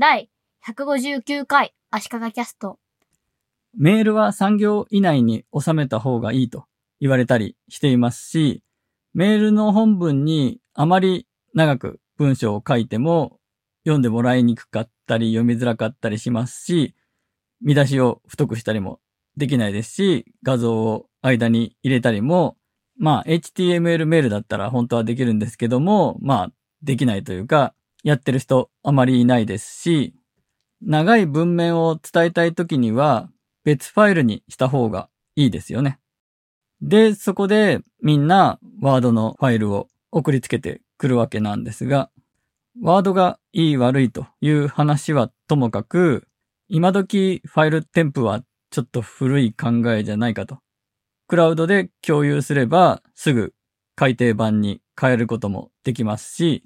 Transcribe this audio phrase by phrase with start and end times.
[0.00, 0.30] 第
[0.64, 2.78] 159回足利キャスト。
[3.76, 6.66] メールは3行以内に収めた方がいいと
[7.00, 8.62] 言われたりしていますし、
[9.12, 13.40] メールの本文にあまり長く文章を書いても
[13.82, 16.94] 読んでもらいにくかったり読みづらかったりしますし、
[17.60, 19.00] 見出しを太くしたりも
[19.36, 22.56] できないですし、画像を間に入れたりも、
[22.98, 26.52] まあ HTML メールだったら本当はできるんですけども、まあ
[26.84, 27.74] できないというか、
[28.04, 30.14] やってる人あまりいないですし、
[30.80, 33.28] 長い文面を伝えたいときには
[33.64, 35.98] 別ファイルにした方がいいですよね。
[36.80, 42.10] で、そこでみんなワードのファイルを送りつけてくるわけなんですが、
[42.80, 46.28] ワードがいい悪いという話はともかく、
[46.68, 50.58] 今時ファイル添付はちょっと古い考えじゃないかと。
[51.26, 53.52] クラウドで共有すればすぐ
[53.96, 56.64] 改訂版に変えることもできますし、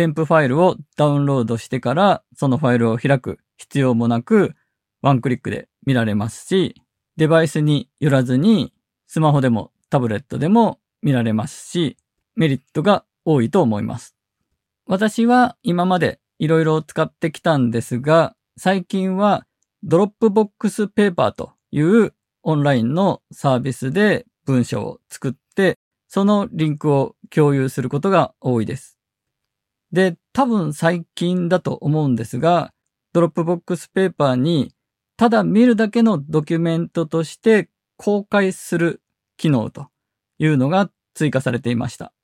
[0.00, 4.54] 添付ファイルをダウンロードしてからそのファイルを開く必要もなく
[5.02, 6.74] ワンクリックで見られますし、
[7.18, 8.72] デバイスによらずに
[9.06, 11.98] スマホでもタブレットでも見られますし、
[12.34, 14.16] メリットが多いと思います。
[14.86, 19.44] 私は今までいろいろ使ってきたんですが、最近は
[19.82, 25.76] Dropbox Paper というオンラインのサービスで文章を作って、
[26.08, 28.99] そのリンクを共有することが多いです。
[29.92, 32.72] で、多分最近だと思うんですが、
[33.12, 34.72] Dropbox Paper に
[35.20, 39.02] ただ見るだけのドキュメントとして公開する
[39.36, 39.88] 機能と
[40.38, 42.14] いうのが追加されていました。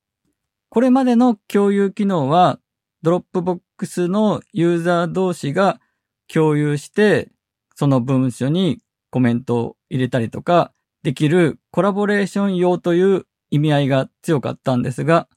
[0.71, 2.59] これまでの共有機能は、
[3.03, 5.79] Dropbox のユーザー同士が
[6.27, 7.31] 共有して、
[7.75, 8.81] その文書に
[9.11, 15.29] コメントを入れたりとかできるコラボレーション用という意味合いが強かったんですが、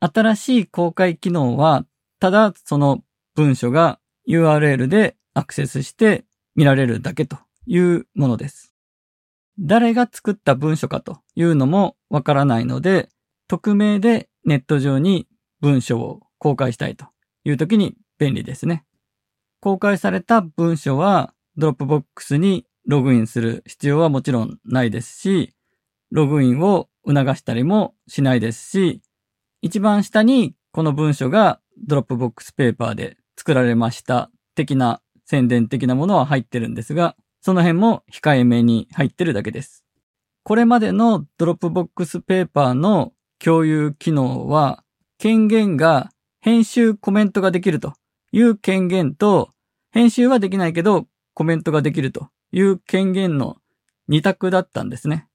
[0.00, 1.84] 新しい公開機能は、
[2.20, 3.02] ただその
[3.34, 8.74] 文書が URL でアクセスして見られるだけというものです。
[9.58, 13.08] 誰が作った文書かというのもわからないので、
[13.48, 15.26] 匿名でネット上に
[15.60, 17.06] 文書を公開したいと
[17.44, 18.84] いう時に便利ですね。
[19.60, 25.54] 公開された文書は Dropbox にログインする必要はもちろんないですし、
[26.10, 29.02] ログインを促したりもしないですし、
[29.60, 39.84] 一番下にこの文書が Dropbox Paper で作られました的な宣伝的なものは入ってるんですが、その辺も控えめに入ってるだけです。
[40.42, 44.82] これまでの Dropbox Paper の共有機能は、
[45.18, 46.10] 権限が
[46.40, 47.92] 編集コメントができると
[48.32, 49.50] いう権限と、
[49.90, 53.56] 編集はできないけどコメントができるという権限の
[54.06, 55.28] 二択だったんですね。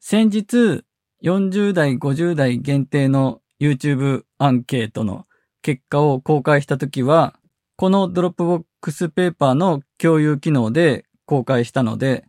[0.00, 0.84] 先日、
[1.22, 5.26] 40代、50代限定の YouTube アンケートの
[5.62, 7.38] 結果を公開したときは、
[7.76, 12.24] この Dropbox Paper の共有機能で公開したので、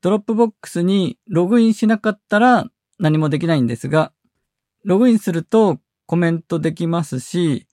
[0.00, 2.66] Dropbox にログインしなかったら
[2.98, 4.12] 何もできないんですが、
[4.84, 7.66] ログインするとコメントできますし、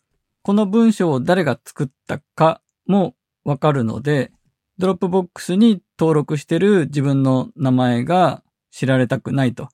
[0.44, 4.32] この文章を誰が作ったかもわかるので、
[4.78, 9.70] Dropbox に登録している自分の名前が知られたくないと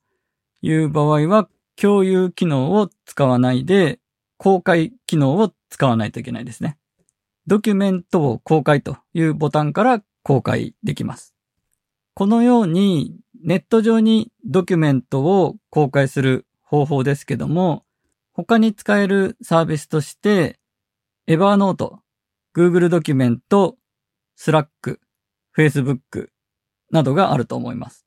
[0.62, 1.48] いう場合は、
[1.80, 4.00] 共有機能を使わないで、
[4.38, 6.78] 公開機能を使わないといけないですね。
[7.46, 11.34] ドキュメントを公開というボタンから公開できます。
[12.14, 17.84] このようにネット上にドキュメントを公開する方法ですけども、
[18.32, 20.58] 他に使えるサービスとして、
[21.28, 21.98] Evernote、
[22.56, 23.76] Google ドキュメント、
[24.38, 24.98] Slack、
[25.56, 26.28] Facebook
[26.90, 28.06] などがあると思います。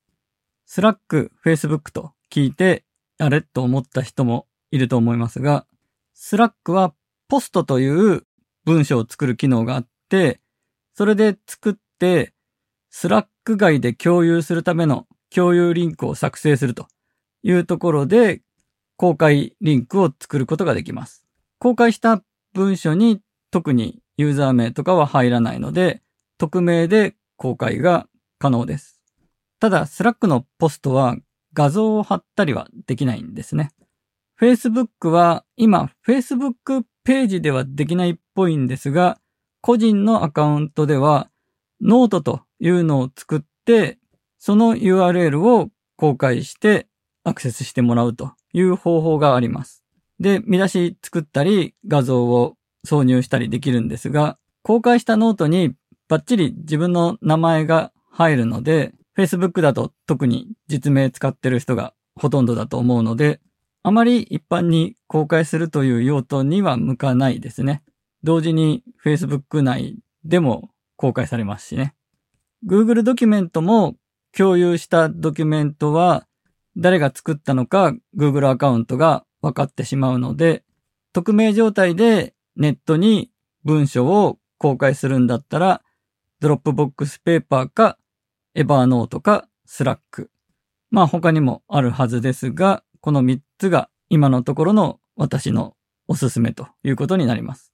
[0.68, 2.84] Slack、Facebook と聞いて、
[3.20, 5.66] あれと思った人もいると思いますが、
[6.16, 6.94] Slack は
[7.28, 8.26] ポストという
[8.64, 10.40] 文章を作る機能があって、
[10.94, 12.34] それで作って、
[12.90, 16.88] Slack 外で共有するための共有リンクを作成すると
[17.42, 18.42] いうところで、
[18.96, 21.24] 公開リンクを作ることができます。
[21.58, 22.22] 公開した
[22.52, 23.20] 文書に
[23.50, 26.02] 特にユーザー名とかは入らないので、
[26.38, 28.06] 匿名で公開が
[28.38, 29.00] 可能です。
[29.58, 31.16] ただ、 Slack のポストは
[31.54, 33.70] 画像を貼ったりはできないんですね。
[34.40, 39.18] Facebook は今 Facebook ページではできないっぽいんですが、
[39.60, 41.30] 個人のアカウントでは
[41.80, 43.98] ノートというのを作って、
[44.38, 46.86] その URL を公開して
[47.24, 49.84] アクセスしてもらうという方法があります。
[50.18, 52.56] で、見出し作ったり画像を
[52.86, 55.74] 挿入したりできるんですが、公開したノートに
[56.08, 63.40] バッチリ自分の名前が入るので、Facebook だと特に実名使ってる人がほとんどだと思うので、
[63.82, 67.82] あまり一般に公開するという用途には向かないですね。
[68.22, 71.94] 同時に Facebook 内でも公開されますしね。
[72.66, 73.96] Google ドキュメントも
[74.36, 76.26] 共有したドキュメントは
[76.76, 80.62] 誰が作ったのか Google アカウントが分かってしまうので、
[81.12, 83.30] 匿名状態でネットに
[83.64, 85.82] 文章を公開するんだったら、
[86.40, 87.98] Dropbox Paper か、
[88.54, 90.30] Evernote か、 Slack。
[90.90, 95.76] まあ他にもあるはずですが、この3つが今のところの私の
[96.08, 97.72] おすすめということになります。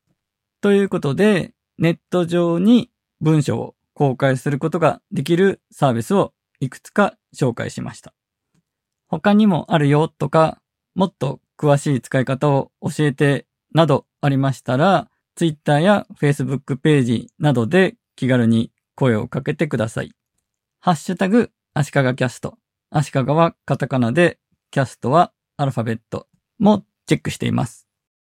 [0.60, 2.90] ということで、ネット上に
[3.20, 8.12] 文章を公開することができるサービスをいくつか紹介しました。
[9.08, 10.60] 他にもあるよとか、
[10.94, 20.12] もっと詳しい使い方を教えてなどありましたら、Twitter や Facebook ページなどで気軽に声をかけてください。
[20.86, 22.58] ハッシュタグ、足利キャスト。
[22.90, 24.38] 足利はカタカナで、
[24.70, 26.28] キャストはアルファベット
[26.60, 27.85] もチェックしています。